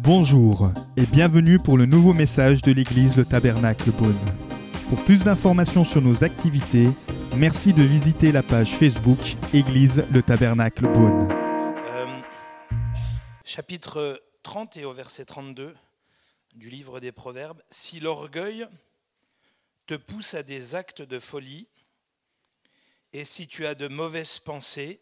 [0.00, 4.18] Bonjour et bienvenue pour le nouveau message de l'église Le Tabernacle Beaune.
[4.88, 6.88] Pour plus d'informations sur nos activités,
[7.36, 9.18] merci de visiter la page Facebook
[9.52, 11.28] Église Le Tabernacle Beaune.
[11.32, 12.20] Euh,
[13.44, 15.74] chapitre 30 et au verset 32
[16.54, 17.62] du livre des Proverbes.
[17.70, 18.66] Si l'orgueil
[19.86, 21.66] te pousse à des actes de folie,
[23.12, 25.00] et si tu as de mauvaises pensées,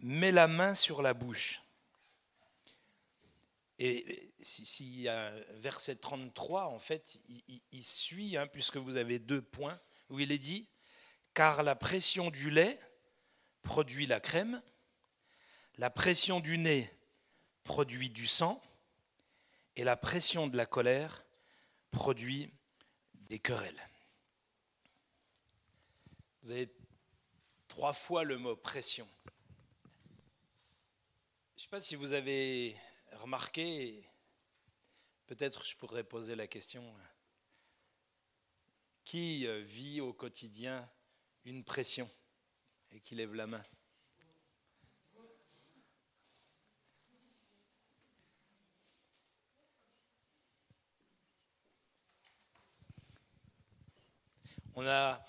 [0.00, 1.62] mets la main sur la bouche.
[3.78, 5.06] Et si, si
[5.50, 7.20] verset 33, en fait,
[7.72, 9.78] il, suit, hein, puisque vous avez deux points,
[10.10, 10.66] où il est dit,
[11.34, 12.78] car la pression du lait
[13.62, 14.60] produit la crème,
[15.76, 16.92] la pression du nez
[17.62, 18.60] produit du sang,
[19.76, 21.24] et la pression de la colère
[21.92, 22.52] produit
[23.14, 23.88] des querelles.
[26.42, 26.68] Vous avez
[27.68, 29.06] trois fois le mot pression.
[31.70, 32.76] Je ne sais pas si vous avez
[33.12, 34.02] remarqué,
[35.26, 36.82] peut-être je pourrais poser la question,
[39.04, 40.88] qui euh, vit au quotidien
[41.44, 42.08] une pression
[42.90, 43.62] et qui lève la main?
[54.74, 55.22] On a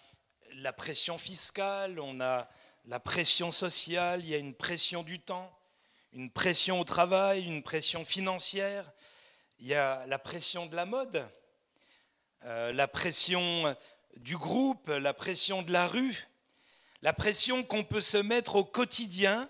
[0.54, 2.50] la pression fiscale, on a
[2.86, 5.54] la pression sociale, il y a une pression du temps,
[6.14, 8.92] une pression au travail, une pression financière,
[9.60, 11.28] il y a la pression de la mode,
[12.46, 13.76] euh, la pression
[14.18, 16.28] du groupe, la pression de la rue,
[17.02, 19.50] la pression qu'on peut se mettre au quotidien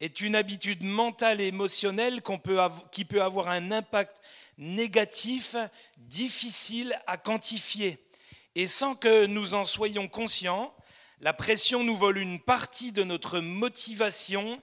[0.00, 2.22] est une habitude mentale et émotionnelle
[2.92, 4.20] qui peut avoir un impact
[4.58, 5.56] négatif
[5.96, 7.98] difficile à quantifier.
[8.54, 10.74] Et sans que nous en soyons conscients,
[11.20, 14.60] la pression nous vole une partie de notre motivation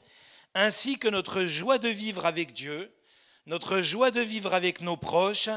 [0.56, 2.94] ainsi que notre joie de vivre avec Dieu,
[3.46, 5.50] notre joie de vivre avec nos proches,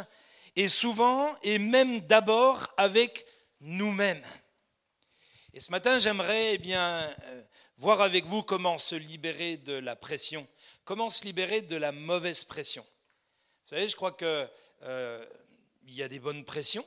[0.56, 3.26] et souvent, et même d'abord, avec
[3.60, 4.24] nous-mêmes.
[5.52, 7.42] Et ce matin, j'aimerais eh bien, euh,
[7.76, 10.46] voir avec vous comment se libérer de la pression,
[10.84, 12.84] comment se libérer de la mauvaise pression.
[13.64, 14.48] Vous savez, je crois qu'il
[14.82, 15.24] euh,
[15.86, 16.84] y a des bonnes pressions,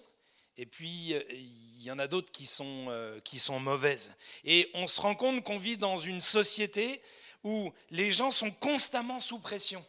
[0.58, 2.92] et puis, euh, il y en a d'autres qui, sont,
[3.24, 4.14] qui sont mauvaises.
[4.44, 7.02] Et on se rend compte qu'on vit dans une société
[7.44, 9.86] où les gens sont constamment sous pression.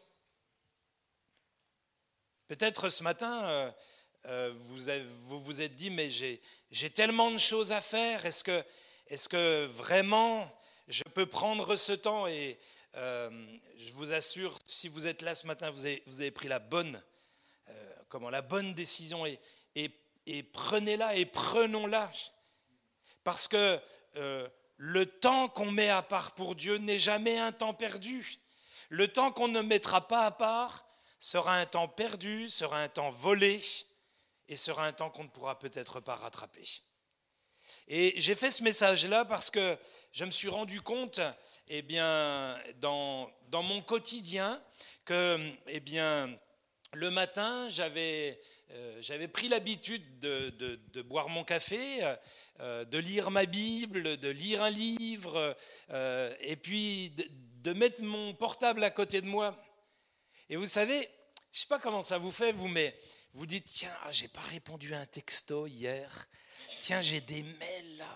[2.48, 3.72] Peut-être ce matin,
[4.26, 8.44] euh, vous, vous êtes dit, mais j'ai tellement de choses à faire, est-ce
[9.28, 10.50] que, vraiment
[10.88, 12.58] je peux prendre ce temps Et
[12.94, 17.00] je vous assure, si vous êtes là ce matin, vous avez, pris la bonne,
[18.08, 19.24] comment, la bonne décision.
[19.26, 22.10] Et, prenez-la et prenons-la.
[23.24, 23.80] Parce que
[24.16, 24.48] euh,
[24.82, 28.38] le temps qu'on met à part pour Dieu n'est jamais un temps perdu.
[28.88, 30.86] Le temps qu'on ne mettra pas à part
[31.20, 33.60] sera un temps perdu, sera un temps volé
[34.48, 36.64] et sera un temps qu'on ne pourra peut-être pas rattraper.
[37.88, 39.76] Et j'ai fait ce message-là parce que
[40.12, 41.20] je me suis rendu compte,
[41.68, 44.62] eh bien, dans, dans mon quotidien,
[45.04, 46.38] que, eh bien,
[46.94, 52.16] le matin, j'avais euh, pris l'habitude de, boire mon café,
[52.60, 55.56] de lire ma Bible, de lire un livre,
[55.90, 59.56] euh, et puis de, mettre mon portable à côté de moi.
[60.48, 61.08] Et vous savez,
[61.52, 62.98] je ne sais pas comment ça vous fait, vous, mais
[63.32, 66.26] vous dites, tiens, ah, j'ai pas répondu à un texto hier,
[66.80, 68.06] tiens, j'ai des mails là.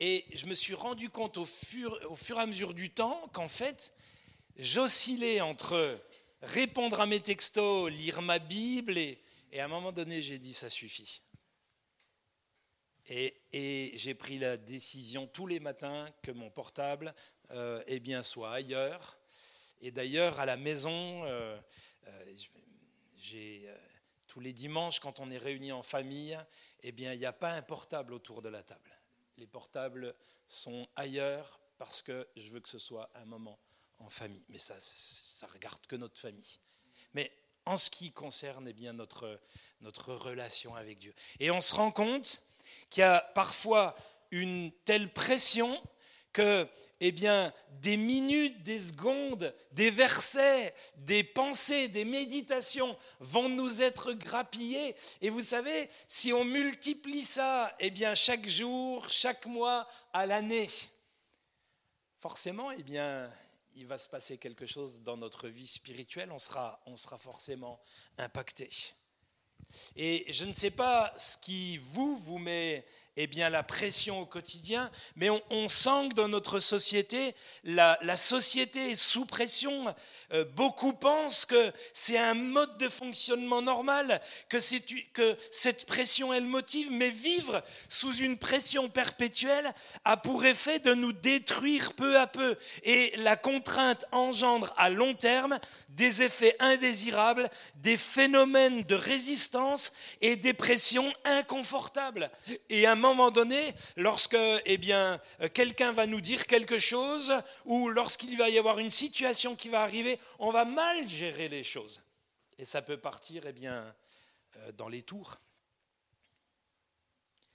[0.00, 3.28] Et je me suis rendu compte au fur, au fur et à mesure du temps
[3.32, 3.92] qu'en fait,
[4.56, 6.00] j'oscillais entre
[6.42, 9.20] répondre à mes textos, lire ma Bible, et,
[9.56, 11.22] à un moment donné, j'ai dit, ça suffit.
[13.06, 17.14] Et, j'ai pris la décision tous les matins que mon portable
[17.50, 19.18] euh, eh bien, soit ailleurs.
[19.80, 21.60] Et d'ailleurs, à la maison, euh,
[22.06, 22.34] euh,
[23.16, 23.68] j'ai,
[24.26, 26.38] tous les dimanches, quand on est réunis en famille,
[26.82, 28.90] eh il n'y a pas un portable autour de la table.
[29.36, 30.14] Les portables
[30.48, 33.58] sont ailleurs parce que je veux que ce soit un moment
[33.98, 34.44] en famille.
[34.48, 36.58] Mais ça, ça regarde que notre famille.
[37.12, 37.32] Mais
[37.66, 39.40] en ce qui concerne eh bien, notre,
[39.80, 41.14] notre relation avec Dieu.
[41.40, 42.43] Et on se rend compte
[42.94, 43.96] qu'il y a parfois
[44.30, 45.82] une telle pression
[46.32, 46.68] que
[47.00, 54.94] eh des minutes, des secondes, des versets, des pensées, des méditations vont nous être grappillées.
[55.20, 60.70] Et vous savez, si on multiplie ça eh chaque jour, chaque mois, à l'année,
[62.20, 63.28] forcément, eh bien,
[63.74, 67.80] il va se passer quelque chose dans notre vie spirituelle, on sera, on sera forcément
[68.18, 68.70] impacté.
[69.96, 72.84] Et je ne sais pas ce qui vous, vous met
[73.16, 78.90] eh bien, la pression au quotidien, mais on, sent que dans notre société, la, société
[78.90, 79.94] est sous pression.
[80.32, 84.58] Euh, beaucoup pensent que c'est un mode de fonctionnement normal, que,
[85.12, 89.72] que cette pression est le motive, mais vivre sous une pression perpétuelle
[90.04, 92.56] a pour effet de nous détruire peu à peu.
[92.82, 100.34] Et la contrainte engendre à long terme des effets indésirables, des phénomènes de résistance et
[100.34, 102.30] des pressions inconfortables.
[102.68, 105.20] Et un moment donné, lorsque eh bien,
[105.52, 107.32] quelqu'un va nous dire quelque chose
[107.64, 111.62] ou lorsqu'il va y avoir une situation qui va arriver, on va mal gérer les
[111.62, 112.00] choses.
[112.58, 113.94] Et ça peut partir eh bien,
[114.56, 115.36] euh, dans les tours.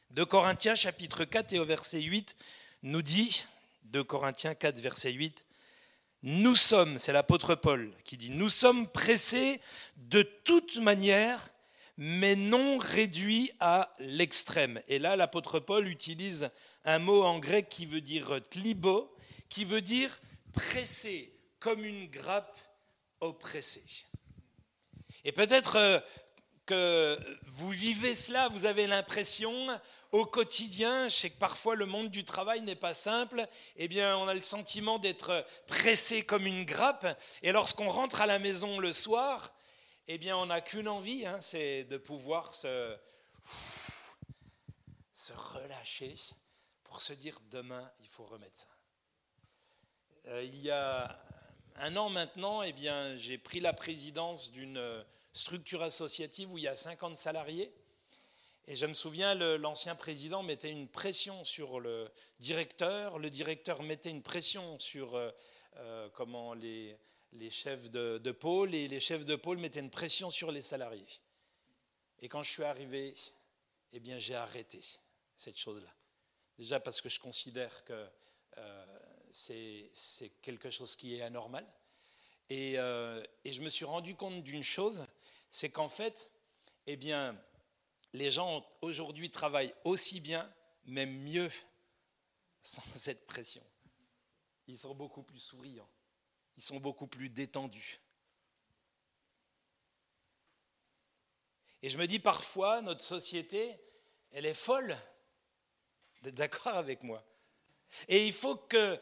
[0.10, 2.36] De Corinthiens chapitre 4 et au verset 8
[2.84, 3.46] nous dit,
[3.84, 5.46] de Corinthiens 4 verset 8,
[6.24, 9.62] nous sommes, c'est l'apôtre Paul qui dit, nous sommes pressés
[9.96, 11.50] de toute manière
[12.02, 14.82] mais non réduit à l'extrême.
[14.88, 16.50] Et là, l'apôtre Paul utilise
[16.86, 19.14] un mot en grec qui veut dire tlibo,
[19.50, 20.18] qui veut dire
[20.54, 22.58] pressé, comme une grappe
[23.20, 23.84] oppressée.
[25.26, 26.00] Et peut-être euh,
[26.66, 29.68] que vous vivez cela, vous avez l'impression
[30.14, 34.18] au quotidien, je sais que parfois le monde du travail n'est pas simple, eh bien
[34.18, 38.80] on a le sentiment d'être pressé comme une grappe, et lorsqu'on rentre à la maison
[38.80, 39.54] le soir,
[40.12, 42.98] eh bien, on n'a qu'une envie, hein, c'est de pouvoir se,
[45.54, 46.16] relâcher
[46.84, 48.70] pour se dire demain, il faut remettre ça.
[50.30, 51.24] Euh, il y a
[51.76, 56.68] un an maintenant, eh bien, j'ai pris la présidence d'une structure associative où il y
[56.68, 57.72] a 50 salariés.
[58.66, 64.10] Et je me souviens, l'ancien président mettait une pression sur le directeur, le directeur mettait
[64.10, 65.30] une pression sur euh,
[65.78, 66.98] euh, comment les,
[67.34, 71.06] les chefs de, pôle et les chefs de pôle mettaient une pression sur les salariés.
[72.20, 73.14] Et quand je suis arrivé,
[73.94, 74.82] eh bien, j'ai arrêté
[75.36, 75.94] cette chose-là.
[76.58, 78.08] Déjà parce que je considère que
[78.58, 79.00] euh,
[79.32, 79.92] c'est
[80.42, 81.66] quelque chose qui est anormal.
[82.50, 85.06] Et, euh, et je me suis rendu compte d'une chose,
[85.52, 86.32] c'est qu'en fait,
[86.88, 87.40] eh bien,
[88.14, 90.52] les gens aujourd'hui travaillent aussi bien,
[90.86, 91.52] même mieux,
[92.64, 93.64] sans cette pression.
[94.68, 95.90] Ils sont beaucoup plus souriants
[96.60, 98.02] ils sont beaucoup plus détendus.
[101.82, 103.80] Et je me dis parfois, notre société,
[104.32, 104.98] elle est folle.
[106.22, 107.24] d'accord avec moi
[108.10, 109.00] Et il faut que,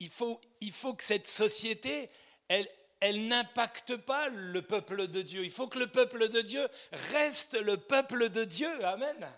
[0.00, 2.10] il faut, il faut que cette société,
[2.48, 2.68] elle,
[2.98, 5.44] elle n'impacte pas le peuple de Dieu.
[5.44, 8.84] Il faut que le peuple de Dieu reste le peuple de Dieu.
[8.84, 9.32] Amen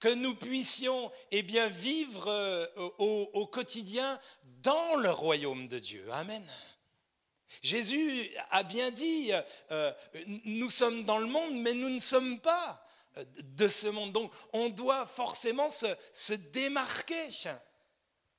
[0.00, 2.66] que nous puissions eh bien, vivre euh,
[2.98, 4.20] au, quotidien
[4.62, 6.06] dans le royaume de Dieu.
[6.12, 6.44] Amen.
[7.62, 9.30] Jésus a bien dit,
[9.70, 9.92] euh,
[10.44, 12.84] nous sommes dans le monde, mais nous ne sommes pas
[13.38, 14.12] de ce monde.
[14.12, 17.28] Donc on doit forcément se, démarquer.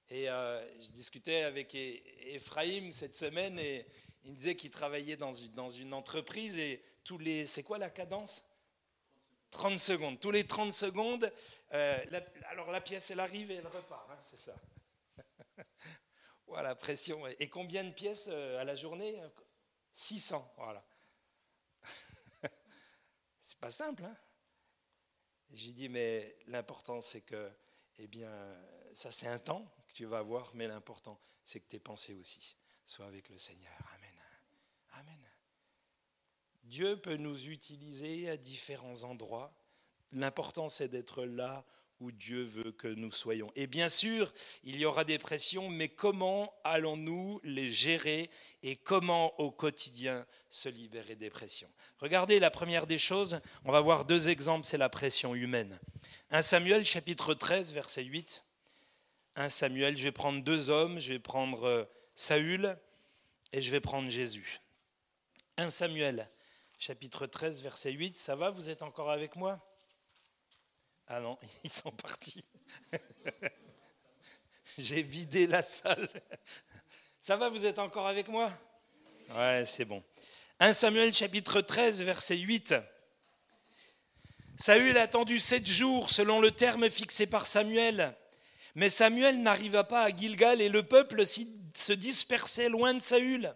[0.10, 3.86] Et euh, je discutais avec Ephraim cette semaine et
[4.24, 7.46] il me disait qu'il travaillait dans une entreprise et tous les...
[7.46, 8.44] C'est quoi la cadence?
[9.56, 10.20] 30 secondes.
[10.20, 11.32] Tous les 30 secondes,
[11.74, 14.56] euh, alors la pièce, elle arrive et elle repart, hein, c'est ça.
[16.48, 17.26] voilà, pression.
[17.40, 19.22] Et combien de pièces euh, à la journée?
[19.94, 20.86] 600, voilà.
[23.40, 24.18] c'est pas simple, hein
[25.54, 27.50] J'ai dit, mais l'important, c'est que,
[27.98, 28.30] eh bien,
[28.94, 32.58] ça c'est un temps que tu vas avoir, mais l'important, c'est que tes pensées aussi
[32.84, 33.72] soient avec le Seigneur.
[36.66, 39.54] Dieu peut nous utiliser à différents endroits.
[40.12, 41.66] L'important, c'est d'être là
[42.00, 43.52] où Dieu veut que nous soyons.
[43.56, 48.30] Et bien sûr, il y aura des pressions, mais comment allons-nous les gérer
[48.64, 51.72] et comment au quotidien se libérer des pressions?
[52.00, 55.80] Regardez, la première des choses, on va voir deux exemples, c'est la pression humaine.
[56.32, 58.46] 1 Samuel chapitre 13, verset 8.
[59.38, 62.78] 1 Samuel, je vais prendre deux hommes, je vais prendre euh, Saül
[63.54, 64.60] et je vais prendre Jésus.
[65.58, 66.30] 1 Samuel
[66.78, 68.18] chapitre 13, verset 8.
[68.18, 69.60] Ça va, vous êtes encore avec moi?
[71.08, 72.46] Ah non, ils sont partis.
[74.78, 76.10] J'ai vidé la salle.
[77.22, 78.52] Ça va, vous êtes encore avec moi?
[79.36, 80.04] Ouais, c'est bon.
[80.60, 82.76] 1 Samuel chapitre 13, verset 8.
[84.58, 88.16] Saül a attendu sept jours selon le terme fixé par Samuel.
[88.74, 93.54] Mais Samuel n'arriva pas à Gilgal et le peuple se dispersait loin de Saül.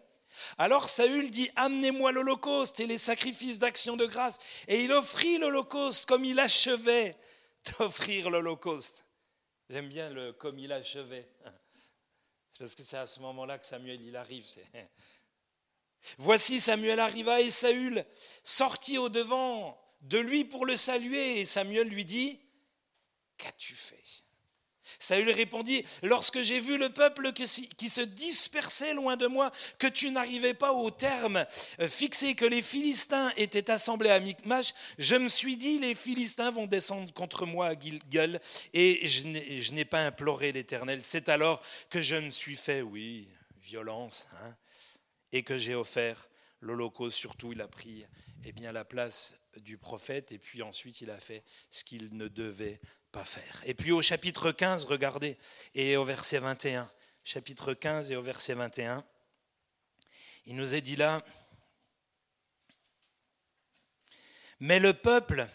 [0.57, 4.39] Alors Saül dit, amenez-moi l'Holocauste et les sacrifices d'action de grâce.
[4.67, 7.17] Et il offrit l'Holocauste comme il achevait
[7.77, 9.05] d'offrir l'Holocauste.
[9.69, 11.29] J'aime bien le comme il achevait.
[12.51, 14.45] C'est parce que c'est à ce moment-là que Samuel il arrive.
[16.17, 18.05] Voici Samuel arriva et Saül
[18.43, 21.39] sortit au devant de lui pour le saluer.
[21.39, 22.39] Et Samuel lui dit,
[23.37, 24.03] qu'as-tu fait?
[24.99, 27.47] Saül répondit, Lorsque j'ai vu le peuple qui
[27.89, 31.45] se dispersait loin de moi, que tu n'arrivais pas au terme
[31.79, 36.51] euh, fixé, que les Philistins étaient assemblés à Micmash, je me suis dit, les Philistins
[36.51, 38.41] vont descendre contre moi à Gilgal,
[38.73, 41.01] et je n'ai pas imploré l'Éternel.
[41.03, 43.27] C'est alors que je me suis fait, oui,
[43.61, 44.55] violence, hein,
[45.31, 46.29] et que j'ai offert
[46.61, 48.05] l'Holocauste, surtout il a pris
[48.45, 52.27] eh bien, la place du prophète, et puis ensuite il a fait ce qu'il ne
[52.27, 52.79] devait
[53.11, 53.61] pas faire.
[53.65, 55.37] Et puis au chapitre 15, regardez,
[55.73, 56.89] et au verset 21,
[57.23, 59.03] chapitre 15 et au verset 21,
[60.45, 61.23] il nous est dit là,
[64.59, 65.47] mais le peuple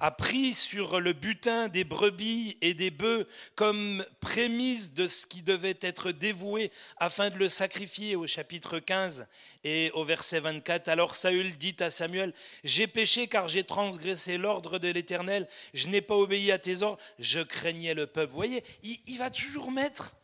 [0.00, 5.42] a pris sur le butin des brebis et des bœufs comme prémisse de ce qui
[5.42, 9.26] devait être dévoué afin de le sacrifier au chapitre 15
[9.64, 10.88] et au verset 24.
[10.88, 12.32] Alors Saül dit à Samuel,
[12.64, 17.00] j'ai péché car j'ai transgressé l'ordre de l'Éternel, je n'ai pas obéi à tes ordres,
[17.18, 18.30] je craignais le peuple.
[18.30, 20.14] Vous voyez, il, va toujours mettre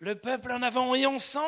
[0.00, 0.94] le peuple en avant.
[0.94, 1.38] Et on sent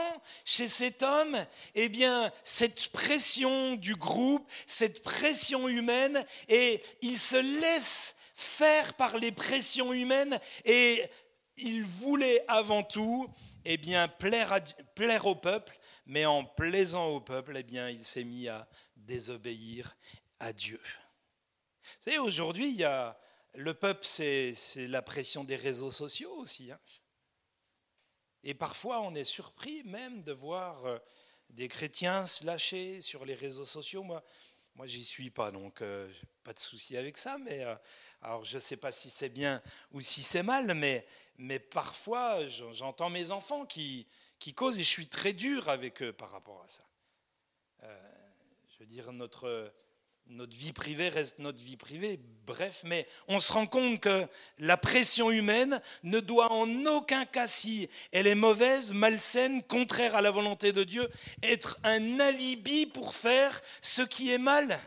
[0.44, 1.36] chez cet homme,
[1.74, 9.18] eh bien, cette pression du groupe, cette pression humaine, et il se laisse faire par
[9.18, 11.02] les pressions humaines, et
[11.56, 13.28] il voulait avant tout,
[13.64, 18.48] eh bien, plaire, au peuple, mais en plaisant au peuple, eh bien, il s'est mis
[18.48, 19.96] à désobéir
[20.40, 20.80] à Dieu.
[20.84, 23.18] Vous savez, aujourd'hui, il y a,
[23.54, 26.70] le peuple, c'est la pression des réseaux sociaux aussi.
[26.72, 26.78] Hein.
[28.44, 30.98] Et parfois, on est surpris même de voir euh,
[31.50, 34.02] des chrétiens se lâcher sur les réseaux sociaux.
[34.02, 34.22] Moi,
[34.74, 37.38] moi j'y suis pas, donc euh, pas de souci avec ça.
[37.38, 37.74] Mais euh,
[38.20, 41.06] alors, je ne sais pas si c'est bien ou si c'est mal, mais,
[41.38, 44.06] mais parfois, j'entends mes enfants qui,
[44.38, 46.84] qui causent et je suis très dur avec eux par rapport à ça.
[47.82, 49.72] je veux dire, notre
[50.26, 54.26] notre vie privée reste notre vie privée, bref, mais on se rend compte que
[54.58, 60.22] la pression humaine ne doit en aucun cas, si elle est mauvaise, malsaine, contraire à
[60.22, 61.08] la volonté de Dieu,
[61.42, 64.78] être un alibi pour faire ce qui est mal.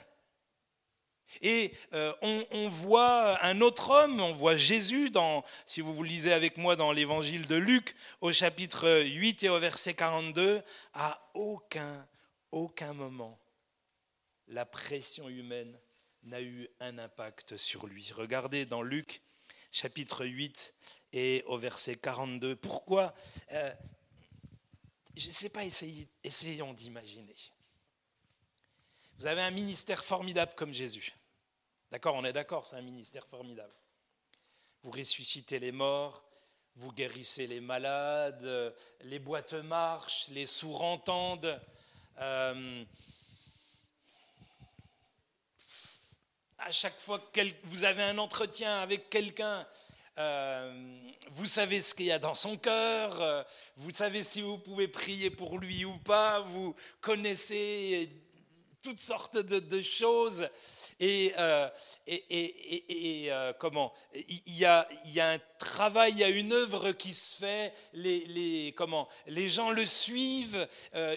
[1.42, 6.32] Et euh, on, voit un autre homme, on voit Jésus, dans, si vous vous lisez
[6.32, 10.62] avec moi dans l'évangile de Luc, au chapitre 8 et au verset 42,
[10.94, 12.08] à aucun,
[12.52, 13.38] aucun moment
[14.48, 15.80] la pression humaine
[16.24, 18.12] n'a eu un impact sur lui.
[18.12, 19.22] Regardez dans Luc
[19.72, 20.74] chapitre 8
[21.14, 22.56] et au verset 42.
[22.56, 23.14] Pourquoi
[23.52, 23.74] euh,
[25.16, 25.64] Je ne sais pas,
[26.24, 27.36] essayons d'imaginer.
[29.18, 31.14] Vous avez un ministère formidable comme Jésus.
[31.92, 33.74] D'accord, on est d'accord, c'est un ministère formidable.
[34.84, 36.26] Vous ressuscitez les morts,
[36.76, 41.62] vous guérissez les malades, les boîtes marchent, les sourds entendent.
[42.20, 42.84] Euh,
[46.66, 49.68] à chaque fois que vous avez un entretien avec quelqu'un,
[50.18, 50.74] euh,
[51.30, 53.44] vous savez ce qu'il y a dans son cœur, euh,
[53.78, 58.10] vous savez si vous pouvez prier pour lui ou pas, vous connaissez
[58.82, 60.50] toutes sortes de, choses.
[61.00, 61.70] Et, euh,
[63.60, 63.94] comment?
[64.16, 67.74] Il y, a, un travail, il y a une œuvre qui se fait.
[67.94, 69.08] Les comment?
[69.28, 70.68] Les gens le suivent,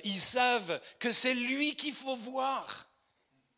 [0.05, 2.88] ils savent que c'est lui qu'il faut voir.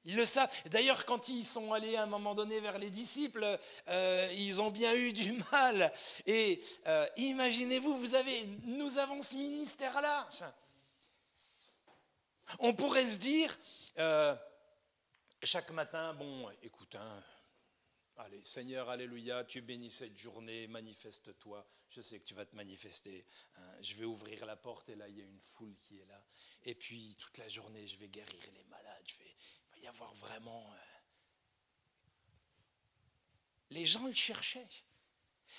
[0.04, 0.50] Ils le savent.
[0.70, 4.70] D'ailleurs, quand ils sont allés à un moment donné vers les disciples, euh, ils ont
[4.70, 5.92] bien eu du mal.
[6.26, 10.28] Et euh, imaginez-vous, vous avez, nous avons ce ministère-là.
[12.58, 13.56] On pourrait se dire,
[13.98, 14.34] euh,
[15.42, 17.22] chaque matin, bon, écoute, hein,
[18.16, 21.66] allez, Seigneur, alléluia, tu bénis cette journée, manifeste-toi.
[21.90, 23.26] Je sais que tu vas te manifester.
[23.56, 23.62] Hein.
[23.80, 26.24] je vais ouvrir la porte et là, il y a une foule qui est là.
[26.64, 29.34] Et puis, toute la journée, je vais guérir les malades, je vais
[29.82, 30.66] y avoir vraiment...
[30.72, 30.76] Euh,
[33.70, 34.68] les gens le cherchaient.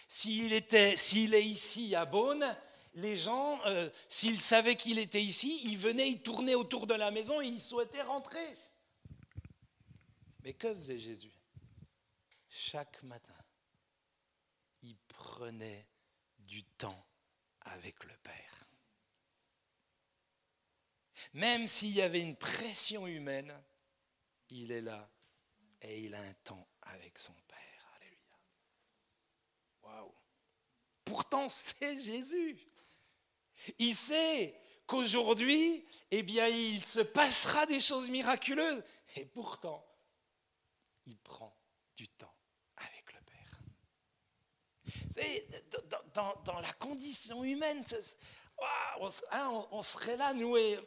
[0.07, 2.57] S'il était, s'il est ici à Beaune,
[2.95, 7.11] les gens, euh, s'ils savaient qu'il était ici, ils venaient, ils tournaient autour de la
[7.11, 8.53] maison et ils souhaitaient rentrer.
[10.43, 11.31] Mais que faisait Jésus?
[12.49, 13.33] Chaque matin,
[14.81, 15.87] il prenait
[16.39, 17.05] du temps
[17.61, 18.67] avec le Père.
[21.33, 23.53] Même s'il y avait une pression humaine,
[24.51, 25.10] il est là
[25.81, 27.96] et il a un temps avec son Père.
[27.96, 28.39] Alléluia.
[29.84, 30.13] Waouh.
[31.03, 32.60] Pourtant, c'est Jésus.
[33.79, 38.84] Il sait qu'aujourd'hui, eh bien, il se passera des choses miraculeuses.
[39.15, 39.86] Et pourtant,
[41.05, 41.55] il prend
[41.96, 42.36] du temps
[42.77, 43.62] avec le Père.
[45.10, 45.48] C'est
[46.13, 47.84] dans, dans, la condition humaine,
[49.31, 50.79] Hein, on, serait là, nous, et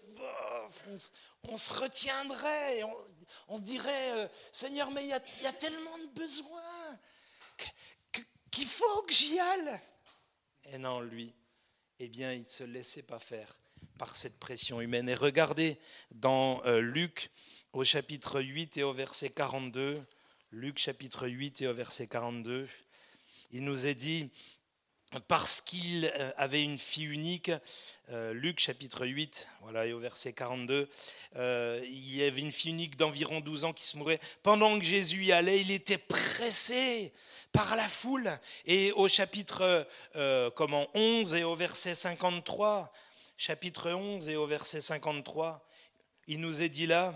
[1.56, 2.82] se retiendrait,
[3.48, 6.98] on, dirait, euh, Seigneur, mais il y, a, tellement de besoins.
[8.50, 9.80] qu'il faut que j'y aille.
[10.64, 11.34] Et non, lui,
[11.98, 13.58] eh bien, il ne se laissait pas faire
[13.98, 15.08] par cette pression humaine.
[15.08, 15.78] Et regardez
[16.10, 17.30] dans euh, Luc
[17.72, 20.04] au chapitre 8 et au verset 42,
[20.50, 22.68] Luc chapitre 8 et au verset 42,
[23.50, 24.30] il nous est dit,
[25.20, 27.50] parce qu'il euh, avait une fille unique,
[28.10, 30.88] euh, Luc chapitre 8, voilà, et au verset 42,
[31.36, 34.20] euh, il y avait une fille unique d'environ 12 ans qui se mourait.
[34.42, 37.12] Pendant que Jésus y allait, il était pressé
[37.52, 38.38] par la foule.
[38.66, 39.86] Et au chapitre
[40.54, 42.92] comment, 11 et au verset 53,
[43.36, 45.66] chapitre 11 et au verset 53,
[46.26, 47.14] il nous est dit là,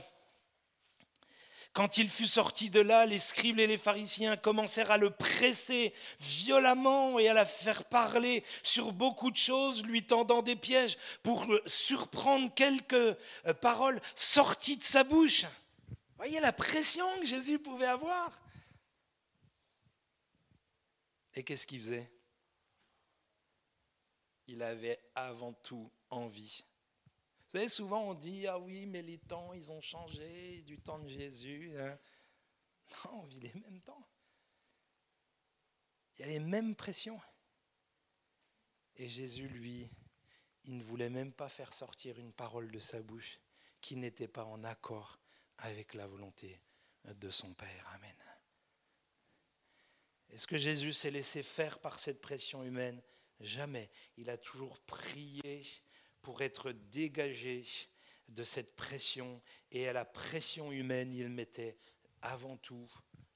[1.73, 5.95] quand il fut sorti de là, les scribes et les pharisiens commencèrent à le presser
[6.19, 11.47] violemment et à la faire parler sur beaucoup de choses, lui tendant des pièges pour
[11.67, 13.17] surprendre quelques euh,
[13.61, 15.45] paroles sorties de sa bouche.
[16.17, 18.41] Voyez la pression que Jésus pouvait avoir.
[21.35, 22.11] Et qu'est-ce qu'il faisait?
[24.49, 26.65] Il avait avant tout envie
[27.49, 30.99] vous savez, souvent on dit Ah oui, mais les temps, ils ont changé du temps
[30.99, 31.73] de Jésus.
[31.79, 31.99] Hein.
[33.07, 34.07] Non, on vit les mêmes temps.
[36.15, 37.19] Il y a les mêmes pressions.
[38.97, 39.91] Et Jésus, lui,
[40.65, 43.41] il ne voulait même pas faire sortir une parole de sa bouche
[43.81, 45.19] qui n'était pas en accord
[45.57, 46.61] avec la volonté
[47.07, 47.89] de son Père.
[47.95, 48.17] Amen.
[50.29, 53.03] Est-ce que Jésus s'est laissé faire par cette pression humaine?
[53.41, 53.91] Jamais.
[54.19, 55.65] Il a toujours prié
[56.23, 57.65] pour être dégagé
[58.29, 59.41] de cette pression.
[59.71, 61.77] Et à la pression humaine, il mettait
[62.23, 62.91] avant tout,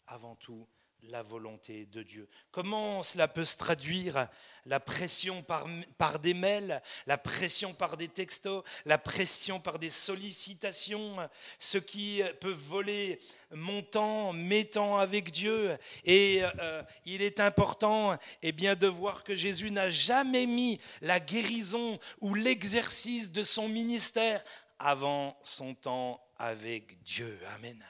[0.06, 0.68] avant tout,
[1.08, 2.28] la volonté de Dieu.
[2.50, 4.28] Comment cela peut se traduire
[4.66, 5.66] La pression par,
[5.98, 11.16] par, des mails, la pression par des textos, la pression par des sollicitations,
[11.58, 13.18] ce qui peut voler
[13.50, 15.76] mon temps, mes temps avec Dieu.
[16.04, 21.18] Et euh, il est important eh bien, de voir que Jésus n'a jamais mis la
[21.18, 24.42] guérison ou l'exercice de son ministère
[24.78, 27.38] avant son temps avec Dieu.
[27.54, 27.82] Amen.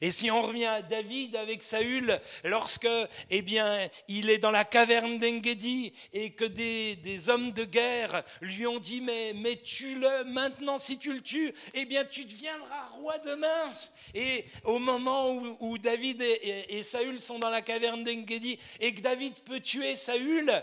[0.00, 2.88] Et si on revient à David avec Saül, lorsque,
[3.30, 8.66] eh bien, il est dans la caverne d'Engedi et que des, hommes de guerre lui
[8.66, 13.18] ont dit, mais, mais tue-le maintenant, si tu le tues, eh bien, tu deviendras roi
[13.18, 13.72] demain.
[14.14, 19.34] Et au moment où, David et, Saül sont dans la caverne d'Engedi et que David
[19.44, 20.62] peut tuer Saül,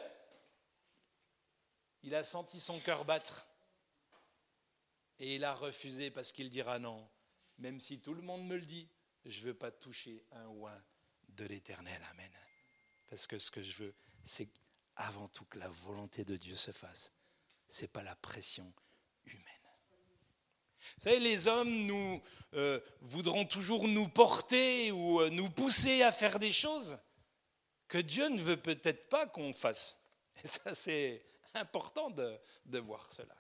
[2.04, 3.46] il a senti son cœur battre.
[5.20, 7.08] Et il a refusé parce qu'il dira non,
[7.58, 8.90] même si tout le monde me le dit
[9.26, 10.84] je ne veux pas toucher un oin
[11.30, 12.02] de l'éternel.
[12.12, 12.32] Amen.
[13.10, 14.50] Parce que ce que je veux, c'est
[14.96, 17.12] avant tout que la volonté de Dieu se fasse.
[17.70, 18.72] Ce n'est pas la pression
[19.26, 19.44] humaine.
[20.98, 22.22] Vous savez, les hommes nous
[22.54, 26.98] euh, voudront toujours nous porter ou euh, nous pousser à faire des choses
[27.88, 30.00] que Dieu ne veut peut-être pas qu'on fasse.
[30.44, 33.36] Et ça, c'est important de voir cela.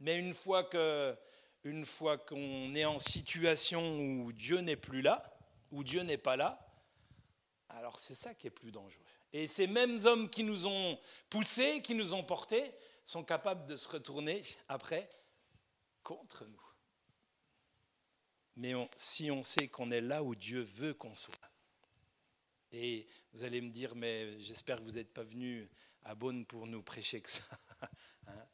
[0.00, 1.16] Mais une fois que
[1.64, 5.36] une fois qu'on est en situation où Dieu n'est plus là,
[5.70, 6.66] où Dieu n'est pas là,
[7.68, 9.04] alors c'est ça qui est plus dangereux.
[9.32, 12.72] Et ces mêmes hommes qui nous ont poussés, qui nous ont portés,
[13.04, 15.08] sont capables de se retourner après
[16.02, 16.62] contre nous.
[18.56, 21.34] Mais si on sait qu'on est là où Dieu veut qu'on soit,
[22.72, 25.68] et vous allez me dire, mais j'espère que vous n'êtes pas venu
[26.04, 27.42] à Beaune pour nous prêcher que ça.
[28.26, 28.46] Hein,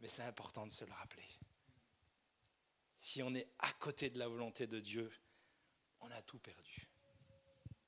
[0.00, 1.28] mais c'est important de se le rappeler
[3.00, 5.10] si on est à côté de la volonté de Dieu,
[6.00, 6.86] on a tout perdu.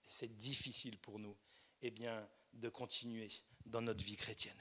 [0.09, 1.37] C'est difficile pour nous
[1.83, 3.31] eh bien, de continuer
[3.67, 4.57] dans notre vie chrétienne.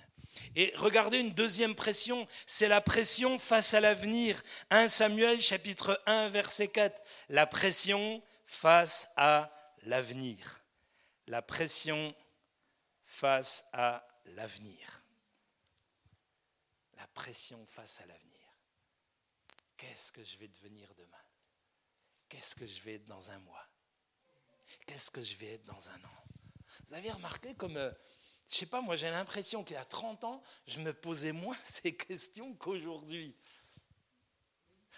[0.56, 4.42] Et regardez une deuxième pression, c'est la pression face à l'avenir.
[4.70, 9.52] 1 Samuel chapitre 1 verset 4, la pression face à
[9.84, 10.62] l'avenir.
[11.28, 12.14] La pression
[13.06, 15.06] face à l'avenir.
[16.98, 18.31] La pression face à l'avenir.
[19.82, 21.26] Qu'est-ce que je vais devenir demain?
[22.30, 23.68] Qu'est-ce que je vais être dans un mois?
[24.86, 26.24] Qu'est-ce que je vais être dans un an?
[26.86, 27.92] Vous avez remarqué comme, euh,
[28.48, 31.58] je sais pas, moi j'ai l'impression qu'il y a 30 ans, je me posais moins
[31.66, 33.36] ces questions qu'aujourd'hui.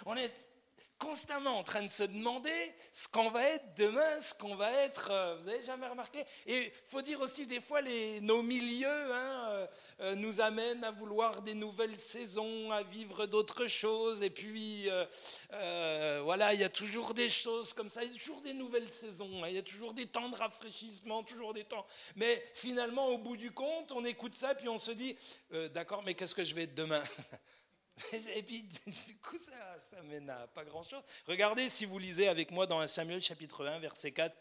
[0.06, 0.53] On est
[0.98, 5.10] constamment en train de se demander ce qu'on va être demain, ce qu'on va être.
[5.12, 6.24] Euh, vous n'avez jamais remarqué?
[6.46, 9.68] Et il faut dire aussi, des fois, les, nos milieux hein, euh,
[10.02, 14.22] euh, nous amènent à vouloir des nouvelles saisons, à vivre d'autres choses.
[14.22, 14.90] Et puis,
[15.52, 18.04] voilà, il y a toujours des choses comme ça.
[18.04, 19.44] Il y a toujours des nouvelles saisons.
[19.44, 21.86] Hein, il y a toujours des temps de rafraîchissement, toujours des temps.
[22.16, 25.16] Mais finalement, au bout du compte, on écoute ça, puis on se dit
[25.74, 27.04] D'accord, mais qu'est-ce que je vais être demain?
[28.36, 29.52] Et puis, du coup, ça,
[29.92, 31.04] ça mène à pas grand-chose.
[31.28, 34.36] Regardez, si vous lisez avec moi dans 1 Samuel chapitre 1, verset 4,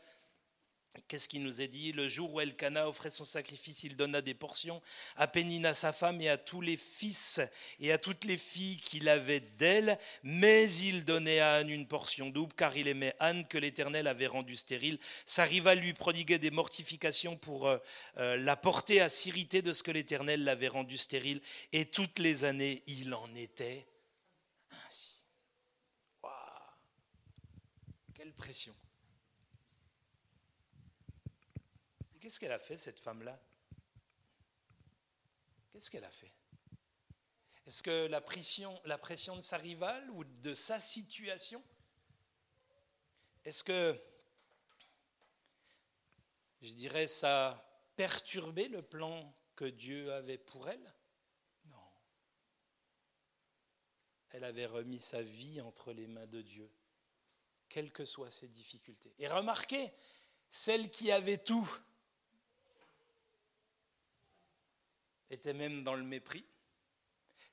[1.08, 1.92] Qu'est-ce qu'il nous est dit?
[1.92, 4.82] Le jour où Elkana offrait son sacrifice, il donna des portions
[5.16, 7.40] à Pénina sa femme et à tous les fils
[7.80, 12.28] et à toutes les filles qu'il avait d'elle, mais il donnait à Anne une portion
[12.28, 14.98] double, car il aimait Anne que l'Éternel avait rendue stérile.
[15.24, 17.78] Sa rivale lui prodiguait des mortifications pour euh,
[18.18, 21.40] euh, la porter à s'irriter de ce que l'Éternel l'avait rendue stérile,
[21.72, 23.86] et toutes les années il en était
[24.86, 25.24] ainsi.
[28.14, 28.74] Quelle pression
[32.22, 33.36] Qu'est-ce qu'elle a fait, cette femme-là?
[35.72, 36.32] Qu'est-ce qu'elle a fait?
[37.66, 41.60] Est-ce que la pression, la pression de sa rivale ou de sa situation?
[43.44, 44.00] Est-ce que,
[46.60, 47.54] je dirais, ça a
[47.96, 50.94] perturbé le plan que Dieu avait pour elle?
[51.64, 51.84] Non.
[54.30, 56.70] Elle avait remis sa vie entre les mains de Dieu,
[57.68, 59.12] quelles que soient ses difficultés.
[59.18, 59.92] Et remarquez,
[60.52, 61.68] celle qui avait tout,
[65.32, 66.44] était même dans le mépris.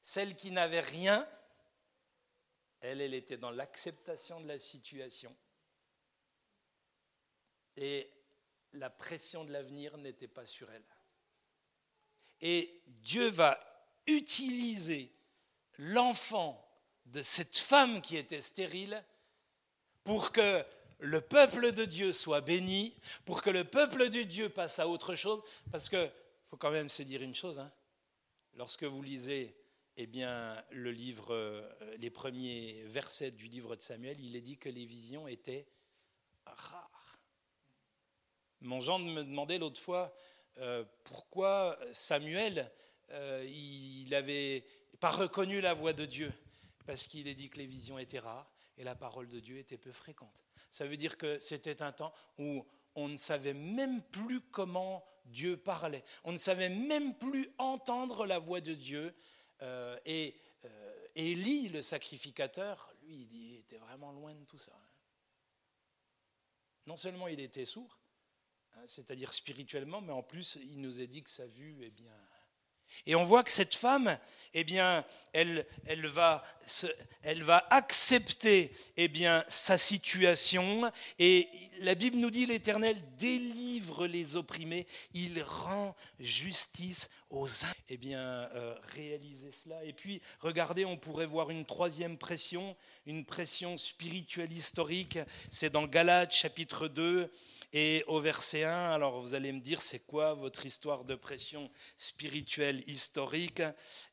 [0.03, 1.27] Celle qui n'avait rien,
[2.81, 5.35] elle, elle était dans l'acceptation de la situation.
[7.77, 8.11] Et
[8.73, 10.85] la pression de l'avenir n'était pas sur elle.
[12.41, 13.59] Et Dieu va
[14.07, 15.11] utiliser
[15.77, 16.65] l'enfant
[17.05, 19.03] de cette femme qui était stérile
[20.03, 20.65] pour que
[20.99, 22.93] le peuple de Dieu soit béni,
[23.25, 26.11] pour que le peuple de Dieu passe à autre chose, parce que
[26.49, 27.59] faut quand même se dire une chose.
[27.59, 27.71] Hein.
[28.55, 29.55] Lorsque vous lisez
[29.97, 35.27] eh euh, les premiers versets du livre de Samuel, il est dit que les visions
[35.27, 35.67] étaient
[36.45, 37.19] rares.
[38.61, 40.13] Mon gendre me demandait l'autre fois
[40.57, 42.71] euh, pourquoi Samuel,
[43.11, 44.65] euh, n'avait
[44.99, 46.33] pas reconnu la voix de Dieu?
[46.85, 49.77] Parce qu'il est dit que les visions étaient rares et la parole de Dieu était
[49.77, 50.43] peu fréquente.
[50.71, 55.57] Ça veut dire que c'était un temps où on ne savait même plus comment Dieu
[55.57, 56.03] parlait.
[56.23, 59.15] On ne savait même plus entendre la voix de Dieu.
[59.61, 64.77] Euh, et euh, Élie, le sacrificateur, lui, il était vraiment loin de tout ça.
[66.85, 67.99] Non seulement il était sourd,
[68.73, 72.11] hein, c'est-à-dire spirituellement, mais en plus, il nous a dit que sa vue, eh bien,
[73.05, 74.17] et on voit que cette femme,
[74.53, 76.43] eh bien, elle, elle, va,
[77.23, 80.91] elle va accepter eh bien, sa situation.
[81.17, 81.49] Et
[81.79, 87.47] la Bible nous dit l'Éternel délivre les opprimés, il rend justice aux
[87.89, 89.83] Eh bien, euh, réaliser cela.
[89.83, 95.19] Et puis, regardez, on pourrait voir une troisième pression, une pression spirituelle historique.
[95.51, 97.31] C'est dans Galates chapitre 2
[97.71, 101.69] et au verset 1, alors vous allez me dire, c'est quoi votre histoire de pression
[101.97, 103.61] spirituelle historique?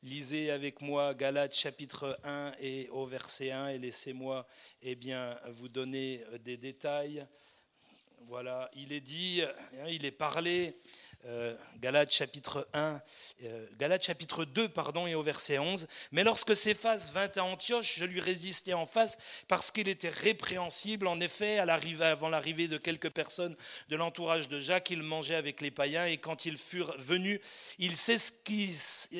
[0.03, 4.45] Lisez avec moi Galates chapitre 1 et au verset 1 et laissez-moi
[4.83, 7.25] eh bien, vous donner des détails.
[8.27, 10.75] Voilà, il est dit, hein, il est parlé
[11.25, 13.01] euh, Galates chapitre 1,
[13.43, 15.87] euh, Galates chapitre 2, pardon, et au verset 11.
[16.11, 21.07] Mais lorsque Céphas vint à Antioche, je lui résistai en face parce qu'il était répréhensible.
[21.07, 23.55] En effet, avant l'arrivée de quelques personnes
[23.89, 27.41] de l'entourage de Jacques, il mangeait avec les païens et quand ils furent venus,
[27.77, 29.17] il s'esquiva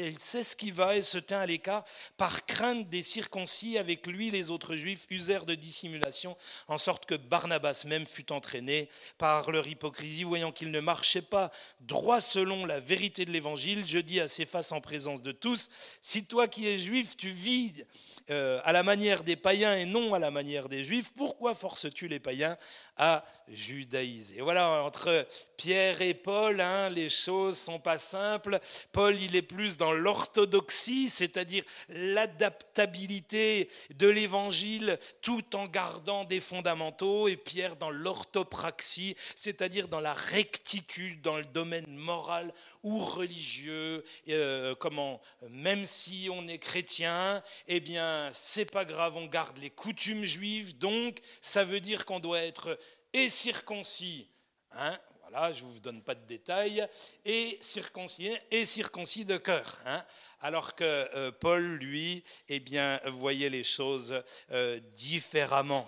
[0.95, 1.83] et se tint à l'écart
[2.15, 3.77] par crainte des circoncis.
[3.77, 8.89] Avec lui, les autres juifs usèrent de dissimulation, en sorte que Barnabas même fut entraîné
[9.17, 11.51] par leur hypocrisie, voyant qu'il ne marchait pas
[11.87, 15.69] droit selon la vérité de l'évangile, je dis à ces faces en présence de tous,
[16.01, 17.85] si toi qui es juif, tu vis
[18.29, 22.09] euh, à la manière des païens et non à la manière des juifs, pourquoi forces-tu
[22.09, 22.57] les païens
[22.97, 28.59] à judaïser Voilà, entre Pierre et Paul, hein, les choses sont pas simples.
[28.91, 37.27] Paul, il est plus dans l'orthodoxie, c'est-à-dire l'adaptabilité de l'évangile tout en gardant des fondamentaux,
[37.27, 42.53] et Pierre dans l'orthopraxie, c'est-à-dire dans la rectitude, dans le domaine moral
[42.83, 49.25] ou religieux, euh, comment, même si on est chrétien, eh bien, c'est pas grave, on
[49.25, 52.77] garde les coutumes juives, donc ça veut dire qu'on doit être
[53.13, 54.29] et circoncis,
[54.71, 54.97] hein,
[55.29, 56.87] voilà, je ne vous donne pas de détails,
[57.25, 59.77] et circoncis, et circoncis de cœur.
[59.85, 60.05] Hein,
[60.39, 65.85] alors que euh, Paul, lui, eh bien, voyait les choses euh, différemment.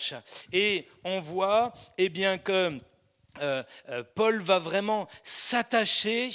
[0.51, 2.77] Et on voit eh bien, que
[4.15, 6.29] Paul va vraiment s'attacher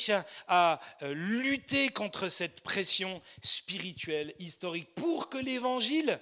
[0.48, 6.20] à euh, lutter contre cette pression spirituelle, historique, pour que l'Évangile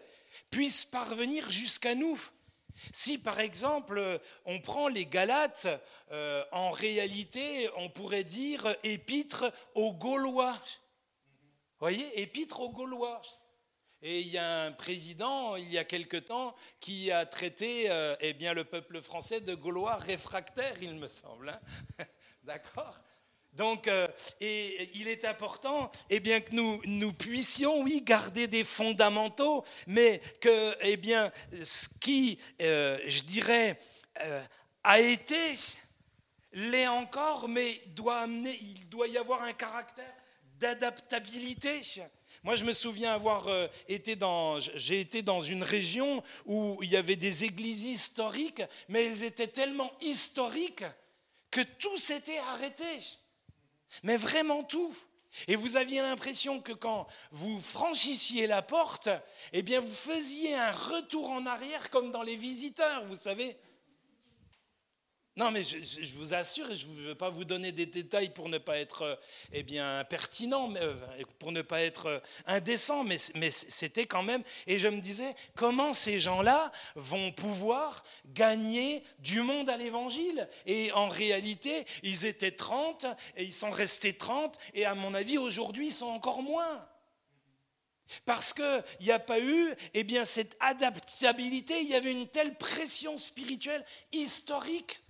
[0.50, 2.20] puisse parvenir jusqu'à nous.
[2.92, 5.68] Si par exemple on prend les Galates,
[6.52, 10.58] en réalité on pourrait dire épître aux Gaulois.
[11.82, 13.22] Vous voyez, épître aux Gaulois.
[14.04, 18.16] Et il y a un président, il y a quelque temps, qui a traité euh,
[18.20, 21.50] eh bien, le peuple français de Gaulois réfractaires, il me semble.
[21.50, 22.04] Hein.
[22.42, 22.98] D'accord?
[23.52, 24.08] Donc, euh,
[24.40, 30.20] et il est important eh bien, que nous, nous puissions, oui, garder des fondamentaux, mais
[30.40, 31.30] que, eh bien,
[31.62, 33.78] ce qui, euh, je dirais,
[34.82, 35.54] a été,
[36.52, 40.12] l'est encore, mais doit amener, il doit y avoir un caractère
[40.58, 41.82] d'adaptabilité.
[42.44, 46.90] Moi, je me souviens avoir euh, été dans, j'ai été dans une région où il
[46.90, 50.84] y avait des églises historiques, mais elles étaient tellement historiques
[51.52, 52.98] que tout s'était arrêté.
[54.02, 54.92] Mais vraiment tout.
[55.46, 59.08] Et vous aviez l'impression que quand vous franchissiez la porte,
[59.52, 63.56] eh bien, vous faisiez un retour en arrière comme dans les visiteurs, vous savez.
[65.34, 68.50] Non, mais je, vous assure, et je ne veux pas vous donner des détails pour
[68.50, 69.16] ne pas être euh,
[69.52, 70.94] eh bien, pertinent, euh,
[71.38, 74.42] pour ne pas être euh, indécent, mais, mais c'était quand même.
[74.66, 80.50] Et je me disais, comment ces gens-là vont pouvoir gagner du monde à l'évangile?
[80.66, 83.06] Et en réalité, ils étaient 30,
[83.38, 86.86] et ils sont restés 30, et à mon avis, aujourd'hui, ils sont encore moins.
[88.26, 92.54] Parce qu'il n'y a pas eu eh bien, cette adaptabilité, il y avait une telle
[92.58, 95.00] pression spirituelle historique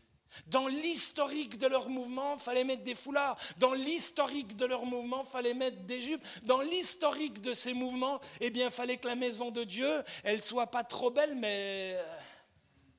[0.47, 3.39] dans l'historique de leur mouvement, fallait mettre des foulards.
[3.59, 6.25] Dans l'historique de leur mouvement, fallait mettre des jupes.
[6.43, 10.69] Dans l'historique de ces mouvements, eh bien, fallait que la maison de Dieu, elle soit
[10.69, 12.17] pas trop belle, mais euh,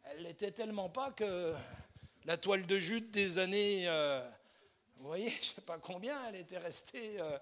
[0.05, 1.53] elle n'était tellement pas que
[2.25, 4.25] la toile de jute des années, euh,
[4.97, 7.37] vous voyez, je sais pas combien, elle était restée euh,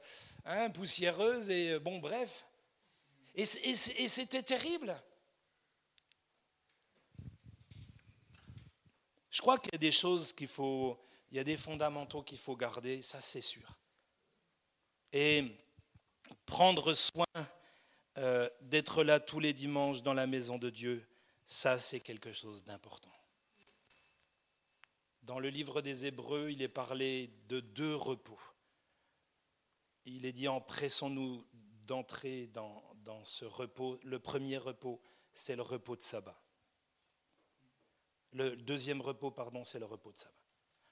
[0.46, 2.46] hein, poussiéreuse et bon, bref.
[3.36, 4.96] et c'était terrible.
[9.32, 11.00] Je crois qu'il y a des choses qu'il faut,
[11.32, 13.78] il y a des fondamentaux qu'il faut garder, ça c'est sûr.
[15.14, 15.56] Et
[16.46, 17.26] prendre soin
[18.18, 21.08] euh, d'être là tous les dimanches dans la maison de Dieu,
[21.46, 23.14] ça c'est quelque chose d'important.
[25.24, 28.40] Dans le livre des Hébreux, il est parlé de deux repos.
[30.04, 31.46] Il est dit empressons-nous
[31.86, 33.98] d'entrer dans, dans ce repos.
[34.04, 35.02] Le premier repos,
[35.34, 36.41] c'est le repos de sabbat.
[38.34, 40.34] Le deuxième repos, pardon, c'est le repos de sabbat.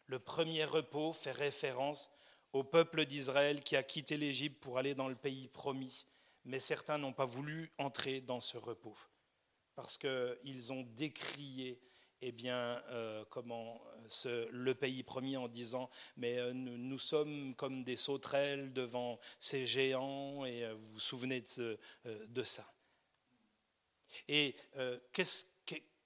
[0.08, 2.10] Le premier repos fait référence
[2.54, 6.08] au peuple d'Israël qui a quitté l'Égypte pour aller dans le pays promis,
[6.46, 8.98] mais certains n'ont pas voulu entrer dans ce repos
[9.80, 11.80] parce qu'ils ont décrié
[12.22, 13.82] eh bien, euh, comment
[14.26, 20.44] le pays promis en disant mais euh, nous, sommes comme des sauterelles devant ces géants
[20.44, 22.70] et euh, vous vous souvenez de, de ça.
[24.28, 24.54] Et
[25.14, 25.46] qu'est-ce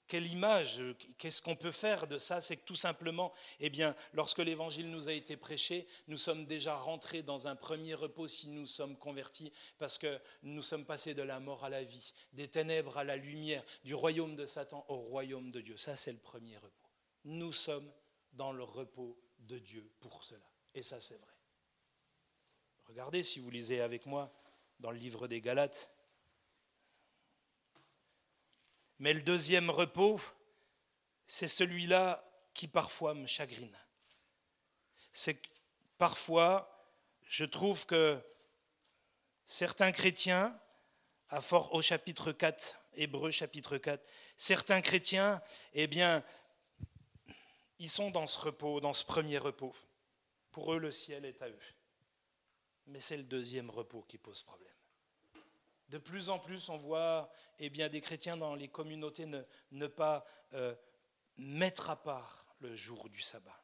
[0.07, 0.81] quelle image,
[1.17, 2.41] qu'est-ce qu'on peut faire de ça?
[2.41, 3.71] C'est que tout simplement, eh
[4.13, 8.49] lorsque l'évangile nous a été prêché, nous sommes déjà rentrés dans un premier repos si
[8.49, 12.47] nous sommes convertis, parce que nous sommes passés de la mort à la vie, des
[12.47, 15.77] ténèbres à la lumière, du royaume de Satan au royaume de Dieu.
[15.77, 16.89] Ça, c'est le premier repos.
[17.25, 17.91] Nous sommes
[18.33, 20.49] dans le repos de Dieu pour cela.
[20.73, 21.33] Et ça, c'est vrai.
[22.85, 24.31] Regardez, si vous lisez avec moi
[24.79, 25.89] dans le livre des Galates,
[28.99, 30.19] mais le deuxième repos,
[31.27, 33.75] c'est celui-là qui parfois me chagrine.
[35.13, 35.47] C'est que
[35.97, 36.69] parfois,
[37.23, 38.19] je trouve que
[39.47, 40.60] certains chrétiens,
[41.29, 44.06] à fort au chapitre 4, Hébreu chapitre 4,
[44.38, 45.41] certains chrétiens,
[45.73, 46.23] eh bien,
[47.79, 49.75] ils sont dans ce repos, dans ce premier repos.
[50.51, 51.60] Pour eux, le ciel est à eux.
[52.88, 54.69] Mais c'est le deuxième repos qui pose problème.
[55.93, 60.25] De plus en plus, on voit eh des chrétiens dans les communautés ne, pas
[60.56, 60.73] euh,
[61.38, 63.63] mettre à part le jour du sabbat,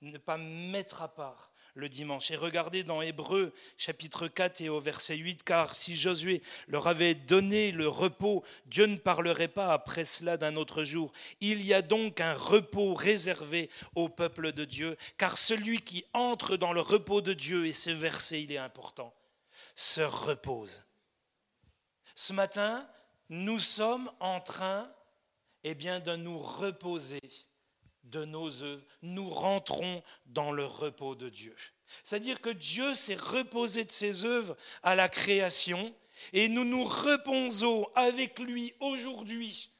[0.00, 2.30] ne pas mettre à part le dimanche.
[2.30, 7.16] Et regardez dans Hébreu chapitre 4 et au verset 8, car si Josué leur avait
[7.16, 11.10] donné le repos, Dieu ne parlerait pas après cela d'un autre jour.
[11.40, 16.56] Il y a donc un repos réservé au peuple de Dieu, car celui qui entre
[16.56, 19.12] dans le repos de Dieu, et ce verset il est important,
[19.74, 20.84] se repose
[22.20, 22.86] ce matin,
[23.30, 24.92] nous sommes en train
[25.64, 27.18] eh de nous reposer
[28.04, 28.84] de nos œuvres.
[29.00, 31.56] Nous rentrons dans le repos de Dieu.
[32.04, 35.94] C'est-à-dire que Dieu s'est reposé de ses œuvres à la création
[36.34, 39.70] et nous nous reposons avec lui aujourd'hui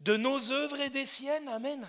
[0.00, 1.48] de nos œuvres et des siennes.
[1.48, 1.88] Amen.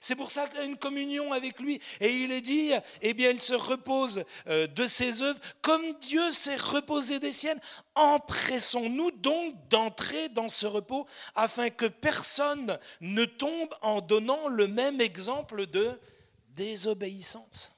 [0.00, 1.80] C'est pour ça qu'il a une communion avec lui.
[2.00, 6.30] Et il est dit, eh bien, il se repose euh, de ses œuvres comme Dieu
[6.30, 7.60] s'est reposé des siennes.
[7.94, 15.00] Empressons-nous donc d'entrer dans ce repos afin que personne ne tombe en donnant le même
[15.00, 15.98] exemple de
[16.48, 17.72] désobéissance.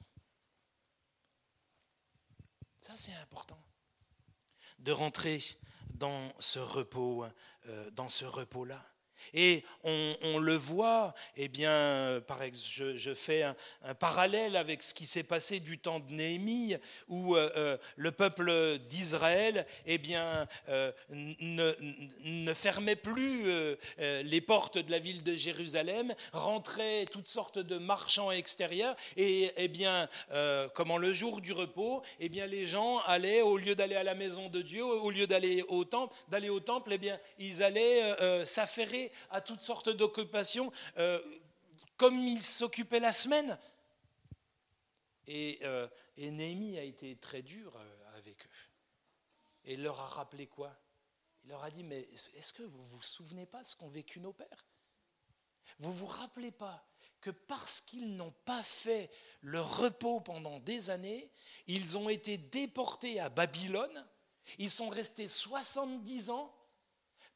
[2.81, 3.59] Ça, c'est important.
[4.79, 5.41] de rentrer
[5.89, 7.25] dans ce repos,
[7.65, 8.94] euh, dans ce repos-là.
[9.33, 13.55] Et on, le voit, eh bien, par exemple, je, fais un,
[13.99, 16.75] parallèle avec ce qui s'est passé du temps de Néhémie,
[17.07, 23.45] où euh, euh, le peuple d'Israël eh bien, euh, ne, fermait plus
[23.97, 29.67] les portes de la ville de Jérusalem, rentrait toutes sortes de marchands extérieurs, et eh
[29.67, 30.09] bien,
[30.73, 34.15] comment le jour du repos, eh bien, les gens allaient, au lieu d'aller à la
[34.15, 38.15] maison de Dieu, au lieu d'aller au temple, d'aller au temple, eh bien, ils allaient
[38.45, 41.21] s'affairer à toutes sortes d'occupations, euh,
[41.97, 43.57] comme ils s'occupaient la semaine.
[45.27, 48.49] Et, euh, Néhémie a été très dur euh, avec eux.
[49.65, 50.75] Et il leur a rappelé quoi?
[51.43, 53.89] Il leur a dit, mais est-ce que vous ne vous souvenez pas de ce qu'ont
[53.89, 54.65] vécu nos pères?
[55.79, 56.85] Vous ne vous rappelez pas
[57.21, 59.09] que parce qu'ils n'ont pas fait
[59.41, 61.31] le repos pendant des années,
[61.67, 64.07] ils ont été déportés à Babylone,
[64.59, 66.54] ils sont restés 70 ans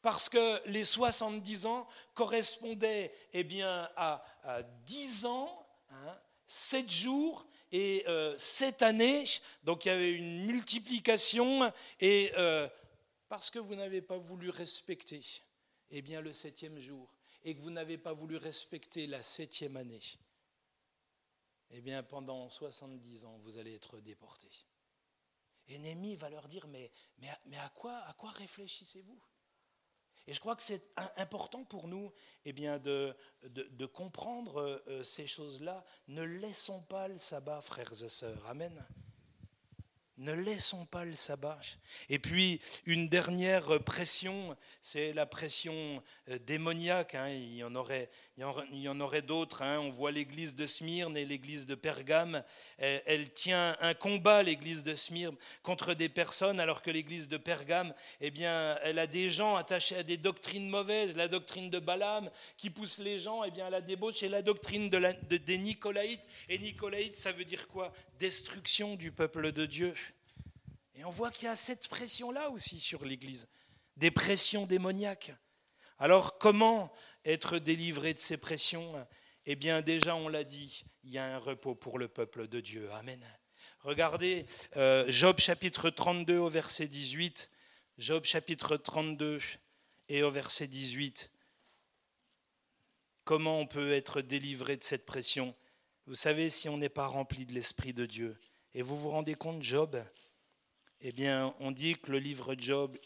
[0.02, 4.24] parce que les 70 ans correspondaient eh bien, à,
[4.86, 5.68] 10 ans,
[6.48, 8.06] 7 hein, jours et
[8.38, 9.26] 7 euh, années.
[9.64, 11.72] Donc il y avait une multiplication.
[12.00, 12.68] Et euh,
[13.28, 15.22] parce que vous n'avez pas voulu respecter
[15.92, 20.02] eh bien, le septième jour et que vous n'avez pas voulu respecter la septième année,
[21.72, 24.52] eh bien, pendant 70 ans, vous allez être déportés.
[25.68, 29.22] Ennemi va leur dire, mais, mais, mais à quoi, à quoi réfléchissez-vous?
[30.30, 30.84] Et je crois que c'est
[31.18, 32.14] important pour nous
[32.46, 33.16] eh de,
[33.88, 35.84] comprendre euh, ces choses-là.
[36.08, 38.46] Ne laissons pas le sabbat, frères et sœurs.
[38.46, 38.86] Amen.
[40.18, 41.60] Ne laissons pas le sabbat.
[42.10, 47.16] Et puis, une dernière pression, c'est la pression euh, démoniaque.
[47.16, 47.30] Hein.
[47.30, 48.12] Il y en aurait,
[48.72, 49.62] il y en aurait d'autres.
[49.62, 49.80] Hein.
[49.80, 52.44] On voit l'église de Smyrne et l'église de Pergame.
[52.78, 57.94] Elle, tient un combat, l'église de Smyrne, contre des personnes, alors que l'église de Pergame,
[58.22, 61.18] eh bien, elle a des gens attachés à des doctrines mauvaises.
[61.18, 64.42] La doctrine de Balaam qui pousse les gens eh bien, à la débauche et la
[64.42, 65.00] doctrine de
[65.38, 66.24] des Nicolaïtes.
[66.48, 67.92] Et Nicolaïtes, ça veut dire quoi?
[68.20, 69.94] Destruction du peuple de Dieu.
[70.96, 73.50] Et on voit qu'il y a cette pression-là aussi sur l'église,
[73.98, 75.34] des pressions démoniaques.
[76.00, 76.92] Alors comment
[77.26, 79.06] être délivré de ces pressions
[79.46, 82.60] Eh bien déjà, on l'a dit, il y a un repos pour le peuple de
[82.60, 82.92] Dieu.
[82.94, 83.24] Amen.
[83.82, 87.50] Regardez euh, Job chapitre 32 au verset 18.
[87.98, 89.40] Job chapitre 32
[90.10, 91.32] et au verset 18.
[93.24, 95.56] Comment on peut être délivré de cette pression?
[96.08, 98.38] Vous savez, si on n'est pas rempli de l'Esprit de Dieu.
[98.74, 100.04] Et vous vous rendez compte, Job?
[101.02, 102.98] Eh bien, on dit que le livre Job,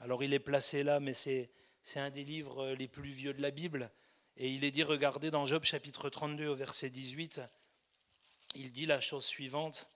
[0.00, 1.50] alors il est placé là, mais c'est
[1.82, 3.90] c'est un des livres les plus vieux de la Bible.
[4.36, 7.40] Et il est dit, regardez dans Job chapitre 32 au verset 18,
[8.54, 9.90] il dit la chose suivante.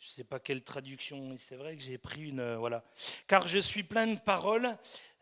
[0.00, 2.40] Je ne sais pas quelle traduction, c'est vrai que j'ai pris une...
[2.40, 2.84] Euh, voilà.
[3.26, 4.76] Car je suis plein de paroles.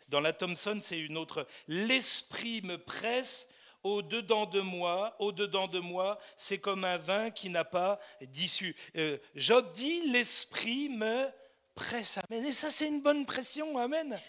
[0.08, 1.46] Dans la Thomson, c'est une autre.
[1.68, 3.48] L'esprit me presse
[3.82, 8.76] au-dedans de moi, au-dedans de moi, c'est comme un vin qui n'a pas d'issue.
[8.96, 11.28] Euh, Job dit, l'esprit me
[11.74, 12.18] presse.
[12.18, 12.44] Amen.
[12.44, 13.78] Et ça, c'est une bonne pression.
[13.78, 14.20] Amen.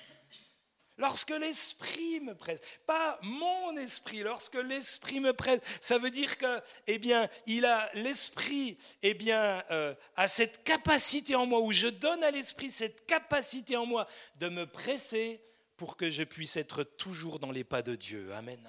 [0.98, 6.62] Lorsque l'esprit me presse, pas mon esprit, lorsque l'esprit me presse, ça veut dire que,
[6.86, 11.88] eh bien, il a l'esprit, eh bien, euh, a cette capacité en moi, où je
[11.88, 15.42] donne à l'esprit cette capacité en moi de me presser
[15.78, 18.32] pour que je puisse être toujours dans les pas de Dieu.
[18.36, 18.60] Amen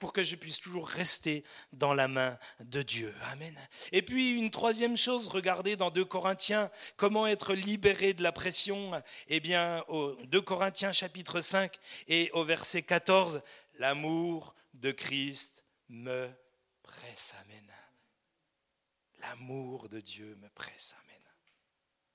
[0.00, 3.14] pour que je puisse toujours rester dans la main de Dieu.
[3.30, 3.56] Amen.
[3.92, 9.00] Et puis une troisième chose, regardez dans 2 Corinthiens, comment être libéré de la pression.
[9.28, 13.42] Eh bien, au 2 Corinthiens chapitre 5 et au verset 14,
[13.78, 16.28] l'amour de Christ me
[16.82, 17.34] presse.
[17.42, 17.72] Amen.
[19.20, 20.94] L'amour de Dieu me presse.
[21.04, 21.22] Amen.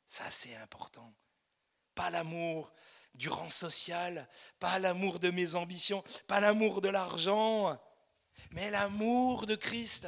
[0.07, 1.13] Ça, c'est important.
[1.93, 2.73] Pas l'amour
[3.15, 4.27] du rang social,
[4.59, 7.79] pas l'amour de mes ambitions, pas l'amour de l'argent,
[8.51, 10.07] mais l'amour de Christ.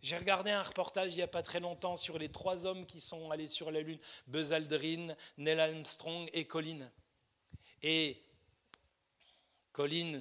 [0.00, 3.00] J'ai regardé un reportage il n'y a pas très longtemps sur les trois hommes qui
[3.00, 6.90] sont allés sur la Lune, Buzz Aldrin, Neil Armstrong et Colin.
[7.82, 8.22] Et
[9.72, 10.20] Colin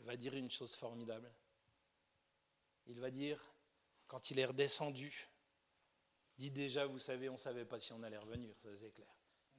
[0.00, 1.30] va dire une chose formidable.
[2.86, 3.42] Il va dire,
[4.06, 5.28] quand il est redescendu,
[6.36, 9.14] dit déjà, vous savez, on ne savait pas si on allait revenir, ça c'est clair.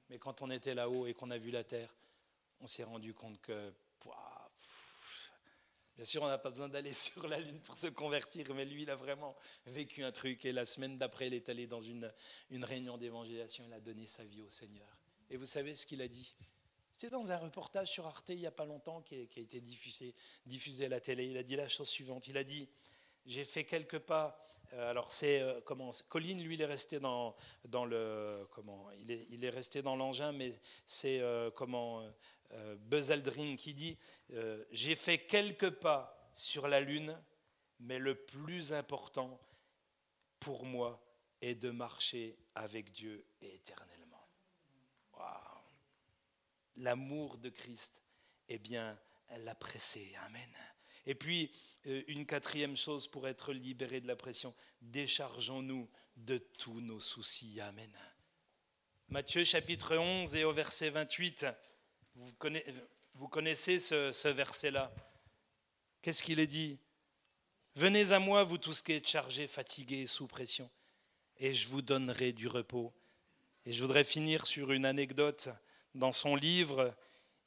[0.10, 1.93] Mais quand on était là-haut et qu'on a vu la Terre,
[2.60, 3.74] on s'est rendu compte que,
[5.95, 8.84] bien sûr, on n'a pas besoin d'aller sur la Lune pour se convertir, mais lui,
[8.84, 9.36] il a vraiment
[9.66, 10.45] vécu un truc.
[10.45, 12.12] Et la semaine d'après, il est allé dans une,
[12.49, 14.88] une réunion d'évangélisation, il a donné sa vie au Seigneur.
[15.30, 16.36] Et vous savez ce qu'il a dit?
[16.95, 19.43] C'était dans un reportage sur Arte il n'y a pas longtemps qui a, qui a
[19.43, 21.26] été diffusé, diffusé à la télé.
[21.26, 22.28] Il a dit la chose suivante.
[22.28, 22.70] Il a dit,
[23.26, 24.39] j'ai fait quelques pas
[24.74, 27.36] alors c'est comment Colline, lui, il est resté dans,
[27.86, 31.22] le comment il est, resté dans l'engin, mais c'est
[31.55, 32.03] comment
[32.78, 33.97] Buzz Aldrin qui dit
[34.72, 37.18] j'ai fait quelques pas sur la lune,
[37.80, 39.39] mais le plus important
[40.39, 41.01] pour moi
[41.41, 43.95] est de marcher avec Dieu éternellement.
[46.78, 48.01] L'amour de Christ,
[48.49, 48.99] eh bien,
[49.38, 50.13] l'a pressé.
[50.26, 50.49] Amen.
[51.06, 51.51] Et puis,
[51.88, 57.60] euh, une quatrième chose pour être libéré de la pression, déchargeons-nous de tous nos soucis.
[57.62, 57.91] Amen.
[59.10, 61.45] Matthieu chapitre 11 et au verset 28,
[62.16, 62.74] vous connaissez,
[63.18, 64.93] vous connaissez ce, verset-là?
[66.01, 66.78] Qu'est-ce qu'il est dit?
[67.76, 70.70] Venez à moi, vous tous qui êtes chargés, fatigués, sous pression,
[71.38, 72.93] et je vous donnerai du repos.
[73.66, 75.49] Et je voudrais finir sur une anecdote.
[75.93, 76.93] Dans son livre,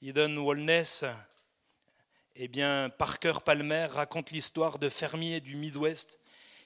[0.00, 1.04] Eden Wellness,
[2.40, 6.20] eh bien, Parker Palmer raconte l'histoire de fermiers du Midwest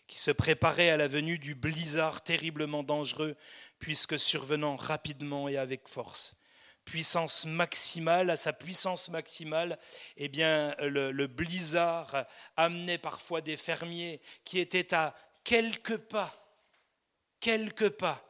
[0.07, 3.37] qui se préparaient à la venue du blizzard terriblement dangereux,
[3.79, 6.37] puisque survenant rapidement et avec force.
[6.85, 9.79] Puissance maximale, à sa puissance maximale,
[10.19, 12.27] eh bien, le, blizzard
[12.59, 16.55] amenait parfois des fermiers qui étaient à quelques pas,
[17.41, 18.23] quelques pas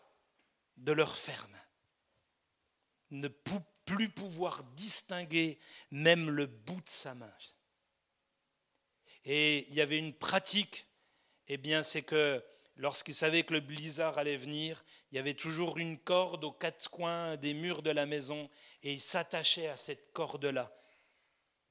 [0.77, 1.57] de leur ferme.
[3.11, 3.27] Ne
[3.85, 5.59] plus pouvoir distinguer
[5.91, 7.33] même le bout de sa main.
[9.25, 10.87] Et il y avait une pratique,
[11.49, 12.43] eh bien, c'est que
[12.77, 16.91] lorsqu'il savait que le blizzard allait venir, il y avait toujours une corde aux quatre
[16.91, 18.49] coins des murs de la maison
[18.83, 20.75] et il s'attachait à cette corde-là.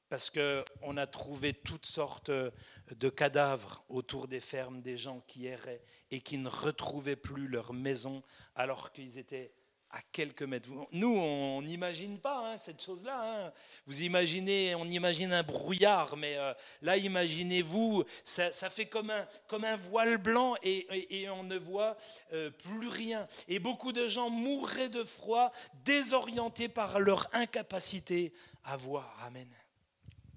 [0.08, 5.82] Parce qu'on a trouvé toutes sortes de cadavres autour des fermes, des gens qui erraient
[6.10, 8.22] et qui ne retrouvaient plus leur maison
[8.54, 9.52] alors qu'ils étaient
[9.92, 10.70] à quelques mètres.
[10.90, 13.46] Nous, on n'imagine pas hein, cette chose-là.
[13.46, 13.52] Hein.
[13.86, 20.16] Vous imaginez, on imagine un brouillard, mais euh, là, imaginez-vous, ça, fait comme un, voile
[20.16, 21.96] blanc et, on ne voit
[22.32, 23.28] euh, plus rien.
[23.48, 25.52] Et beaucoup de gens mourraient de froid,
[25.84, 28.32] désorientés par leur incapacité
[28.64, 29.14] à voir.
[29.24, 29.48] Amen.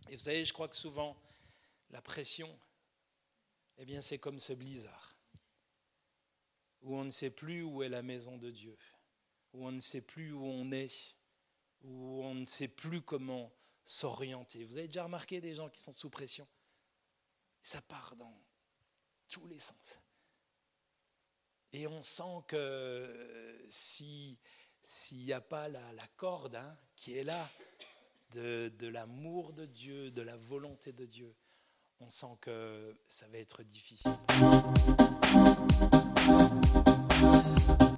[0.10, 1.16] Et vous savez, je crois que souvent,
[1.92, 2.50] la pression,
[3.78, 5.16] eh bien, c'est comme ce blizzard,
[6.82, 8.78] où on ne sait plus où est la maison de Dieu
[9.56, 11.16] où on ne sait plus où on est,
[11.84, 13.52] où on ne sait plus comment
[13.86, 14.66] s'orienter.
[14.66, 16.48] Vous avez déjà remarqué des gens qui sont sous pression?
[17.62, 18.38] Ça part dans
[19.30, 20.00] tous les sens.
[21.74, 24.38] Et on sent que s'il
[25.12, 27.50] n'y a pas la, corde hein, qui est là,
[28.32, 31.36] de, de l'amour de Dieu, de la volonté de Dieu,
[32.00, 34.12] on sent que ça va être difficile.